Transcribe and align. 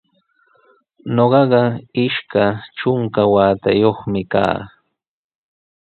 Ñuqaqa 1.15 1.61
ishka 2.05 2.43
trunka 2.77 3.21
watayuqmi 3.33 4.21
kaa. 4.31 4.59